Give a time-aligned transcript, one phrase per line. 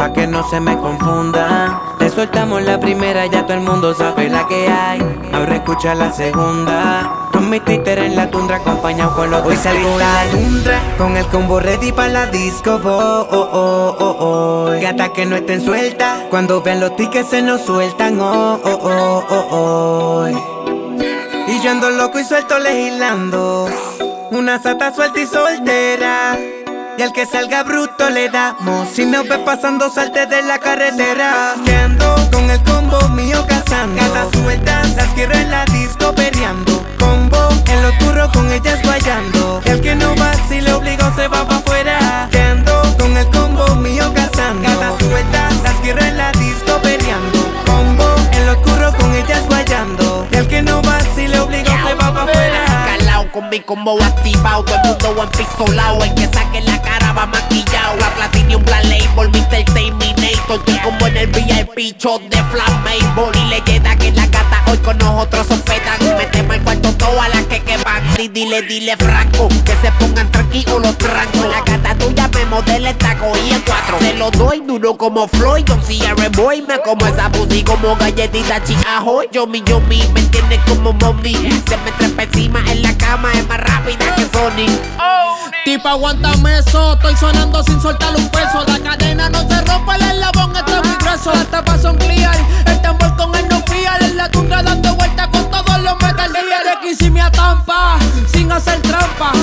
[0.00, 1.78] pa' que no se me confunda.
[2.00, 4.98] Le soltamos la primera, ya todo el mundo sabe la que hay.
[5.30, 7.28] Ahora escucha la segunda.
[7.30, 11.26] Con mi Twitter en la tundra, acompañado con los Hoy salgo la tundra, con el
[11.26, 12.80] combo ready para la disco.
[12.82, 14.80] Oh, oh, oh, oh, oh.
[14.80, 18.18] Gata que no estén sueltas, cuando vean los tickets se nos sueltan.
[18.22, 20.28] Oh, oh, oh, oh, oh.
[21.46, 23.68] Y yo ando loco y suelto legislando.
[24.30, 26.38] Una sata suelta y soltera.
[27.00, 28.86] Y al que salga bruto le damos.
[28.90, 31.54] Si me ve pasando, salte de la carretera.
[31.64, 33.96] Que ando con el combo mío cazando.
[33.96, 36.84] Gatas sueltas, las quiero en la disco peleando.
[36.98, 39.62] Combo en lo oscuro con ellas guayando.
[39.66, 42.28] Al que no va, si le obligo, se va pa' afuera.
[42.30, 44.68] Que ando con el combo mío cazando.
[44.68, 47.50] Gatas sueltas, las quiero en la disco peleando.
[47.64, 50.28] Combo en lo oscuro con ellas guayando.
[50.36, 52.84] Al que no va, si le obligo, se va pa' afuera.
[52.84, 55.00] Calao con mi combo activado, todo el mundo.
[56.04, 56.60] El que saque
[57.20, 57.96] va maquillado.
[57.96, 59.64] La Platinum Black Label, Mr.
[59.72, 60.58] Terminator.
[60.58, 63.38] Estoy como en el VIP shot de Flammable.
[63.40, 66.09] Y leyenda que la gata hoy con nosotros sospetan.
[68.20, 71.46] Y dile, dile franco, que se pongan tranquilos los trancos.
[71.48, 73.98] La gata tuya me modela el taco y en cuatro.
[73.98, 75.64] Se lo doy duro como Floyd.
[75.64, 76.02] Yo sí
[76.36, 79.22] boy me como esa pussy como galletita chiajo.
[79.32, 81.32] Yo mi, yo mi, me entiendes como mommy.
[81.66, 84.68] Se me trepa encima en la cama, es más rápida que Sony.
[85.64, 86.92] Tipa, aguántame eso.
[86.92, 88.64] Estoy sonando sin soltar un peso.
[88.66, 91.32] La cadena no se rompe, el eslabón está muy grueso.
[91.32, 92.36] Las tapas son clear.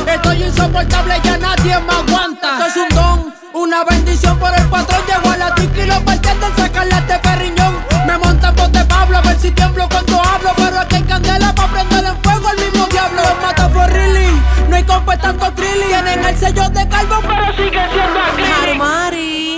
[0.07, 2.59] Estoy insoportable, ya nadie me aguanta.
[2.59, 5.01] Esto es un don, una bendición por el patrón.
[5.07, 7.75] Llego a la disco y los bartenders sacarle este perriñón.
[8.05, 10.51] Me montan bote Pablo, a ver si tiemblo cuando hablo.
[10.55, 13.21] Pero aquí hay candela pa' prender en fuego el mismo diablo.
[13.21, 15.87] Los mata for really, no hay compa tanto trilly.
[15.87, 18.43] Tienen el sello de calvo, pero sigue siendo aquí.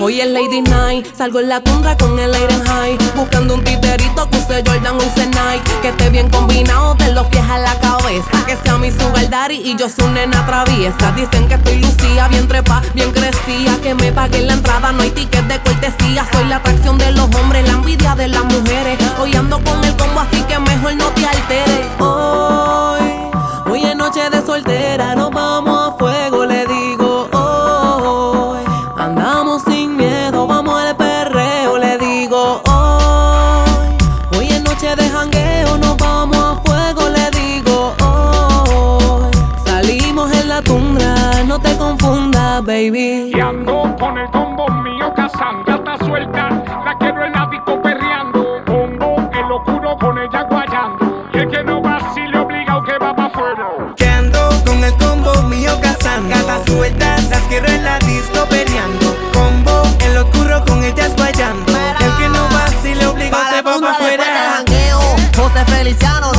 [0.01, 4.29] Hoy es Lady Night, salgo en la tundra con el aire high Buscando un titerito
[4.29, 6.95] que use Jordan use Nike Que esté bien combinado
[8.09, 11.11] Que sea mi sugar daddy y yo su nena traviesa.
[11.11, 15.11] Dicen que estoy lucía, bien trepa, bien crecía Que me paguen la entrada, no hay
[15.11, 16.27] ticket de cortesía.
[16.31, 18.97] Soy la atracción de los hombres, la envidia de las mujeres.
[19.19, 21.18] Hoy ando con el combo así que mejor no te
[42.69, 43.31] baby.
[43.33, 45.73] Y ando con el combo mío cazando.
[45.73, 46.49] Está suelta,
[46.85, 48.61] la quiero en la disco perreando.
[48.67, 51.27] Combo en lo oscuro con ella guayando.
[51.33, 53.67] Y el que no va, si le obliga o que va pa' afuera.
[53.95, 56.29] Que ando con el combo mío cazando.
[56.29, 59.17] Gatas sueltas, las quiero en la disco peleando.
[59.33, 61.73] Combo en lo oscuro con ellas guayando.
[62.05, 64.63] El que no va, si le obligo, se va pa' afuera.
[65.35, 66.31] José Feliciano,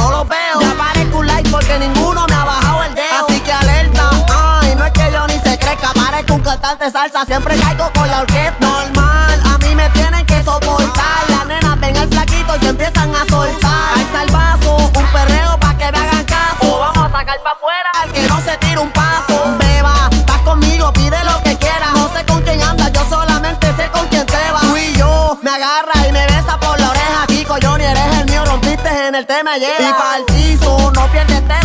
[6.60, 8.54] De salsa, siempre caigo con la orquesta.
[8.60, 11.28] Normal, a mí me tienen que soportar.
[11.28, 13.92] Las nenas ven el flaquito y se empiezan a soltar.
[13.96, 16.78] Al salvazo, un perreo pa' que me hagan caso.
[16.78, 19.56] vamos a sacar pa' afuera al que no se tira un paso.
[19.58, 21.92] Beba, estás conmigo, pide lo que quieras.
[21.94, 24.62] No sé con quién andas, yo solamente sé con quién te vas.
[24.62, 27.26] Tú y yo, me agarra y me besa por la oreja.
[27.26, 29.58] Kiko, Johnny, eres el mío, rompiste en el tema.
[29.58, 31.59] Y pa'l piso, no pierdes, te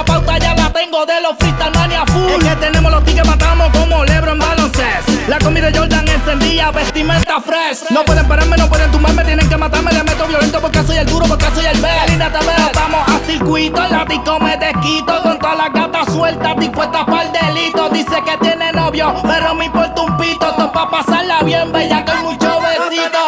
[0.00, 2.30] La pauta ya la tengo de los freestyle mania full.
[2.30, 5.28] Es que tenemos los tickets, matamos como Lebron Baloncest.
[5.28, 7.80] La comida de Jordan encendida, vestimenta fresh.
[7.90, 9.92] No pueden pararme, no pueden tumbarme, tienen que matarme.
[9.92, 12.08] Le meto violento porque soy el duro, porque soy el best.
[12.08, 15.20] Linda te veo, vamos a circuito, la disco me desquito.
[15.22, 17.90] Con todas las gatas sueltas, dispuestas para el delito.
[17.90, 20.48] Dice que tiene novio, pero me importa un pito.
[20.48, 23.18] Esto pa' pasarla bien, bella, con mucho besito.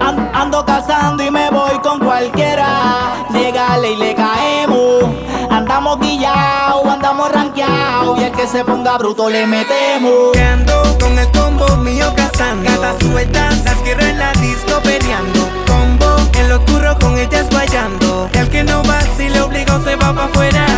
[0.00, 1.39] An- ando cazando y me
[6.18, 8.20] Andamos ranqueados.
[8.20, 10.32] Y el que se ponga bruto le metemos.
[10.32, 12.68] Que ando con el combo mío cazando.
[12.68, 15.48] Gatas sueltas, las quiero en la disco peleando.
[15.66, 18.28] Combo en lo oscuro con ellas guayando.
[18.34, 20.69] El que no va, si le obligo, se va pa' afuera.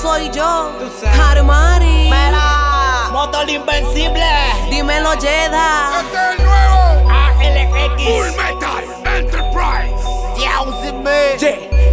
[0.00, 0.70] soy yo,
[1.18, 2.04] Harmani.
[2.04, 4.24] Mira, motor invencible.
[4.70, 5.90] Dímelo, Jeda.
[6.00, 8.02] Este es el nuevo ALX.
[8.04, 8.84] Full Metal
[9.16, 10.04] Enterprise.
[10.38, 10.64] Yeah,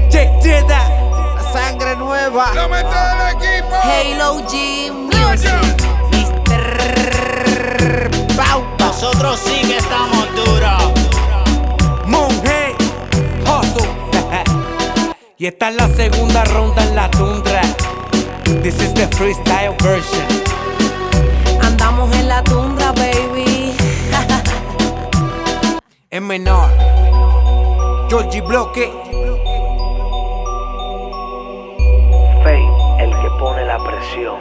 [0.09, 0.61] yeah, yeah,
[1.35, 2.51] La sangre nueva.
[2.53, 3.75] La del equipo.
[3.83, 5.51] Halo G Music.
[6.11, 6.61] Mister
[8.37, 8.59] Pau.
[8.79, 10.83] Nosotros sí que estamos duros.
[12.05, 12.75] Monje,
[13.45, 13.89] Hustle.
[15.37, 17.54] y esta es la segunda ronda en la tundra.
[18.45, 20.25] This is the freestyle version.
[21.61, 23.73] Andamos en la tundra, baby.
[26.11, 26.69] En menor.
[28.09, 28.89] Georgie Bloque.
[32.43, 34.37] Fate, el que pone la presión.